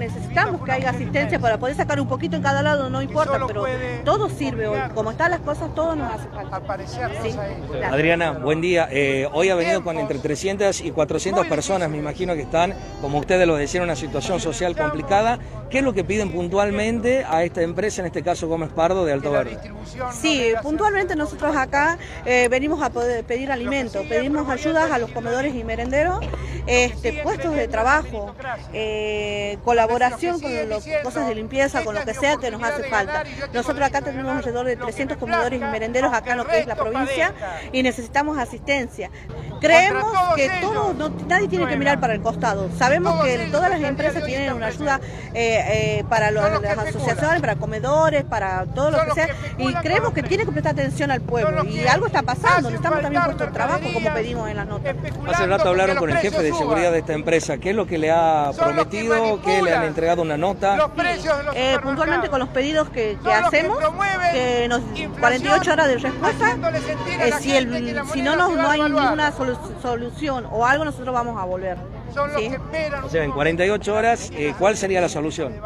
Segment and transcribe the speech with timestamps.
[0.00, 3.64] necesitamos que haya asistencia para poder sacar un poquito en cada lado, no importa, pero
[4.04, 4.80] todo sirve hoy.
[4.94, 6.60] Como están las cosas, todo nos hace falta.
[7.22, 7.36] Sí.
[7.84, 8.88] Adriana, buen día.
[8.90, 13.18] Eh, hoy ha venido con entre 300 y 400 personas, me imagino que están, como
[13.18, 15.38] ustedes lo decían, en una situación social complicada.
[15.68, 19.12] ¿Qué es lo que piden puntualmente a esta empresa, en este caso Gómez Pardo de
[19.12, 19.56] Alto Verde?
[20.12, 25.54] Sí, puntualmente nosotros acá eh, venimos a poder pedir alimentos, pedimos ayudas a los comedores
[25.54, 26.24] y merenderos,
[26.66, 28.34] este, puestos de trabajo,
[28.72, 33.24] eh, colaboración con las cosas de limpieza, con lo que sea que nos hace falta.
[33.52, 36.76] Nosotros acá tenemos alrededor de 300 comedores y merenderos acá en lo que es la
[36.76, 37.34] provincia
[37.72, 39.10] y necesitamos asistencia.
[39.60, 42.68] Creemos que todo, no- nadie tiene que mirar para el costado.
[42.78, 45.00] Sabemos que todas las empresas tienen una ayuda
[45.34, 49.28] eh, eh, para los- las asociaciones, para comedores, para todo lo que sea
[49.58, 53.22] y creemos que tiene que prestar atención al pueblo y algo está pasando, necesitamos también
[53.24, 54.96] puesto de trabajo como pedimos en las notas.
[55.32, 57.58] Hace rato hablaron con el jefe de seguridad de esta empresa.
[57.58, 59.40] ¿Qué es lo que le ha prometido?
[59.42, 60.76] ¿Qué le han entregado una nota?
[60.76, 63.16] Los precios de los Eh, puntualmente con los pedidos que,
[63.46, 63.78] hacemos,
[64.32, 66.56] que nos inflación, 48 horas de respuesta,
[67.40, 71.44] si, el- si no, nos, no hay ninguna solu- solución o algo, nosotros vamos a
[71.44, 71.76] volver.
[72.14, 72.48] Son los ¿sí?
[72.48, 75.60] que esperan O sea, en 48 horas, eh, ¿cuál sería la solución?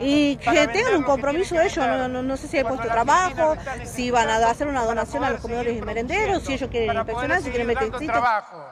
[0.00, 2.10] Y que tengan un compromiso ellos, no, vender.
[2.10, 5.40] no, no sé si hay puesto trabajo, si van a hacer una donación a los
[5.40, 8.64] comedores y merenderos, si ellos quieren inspeccionar, si quieren meter trabajo.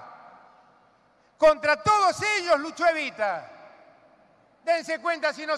[1.37, 3.51] Contra todos ellos luchó Evita.
[4.65, 5.57] Dense cuenta si no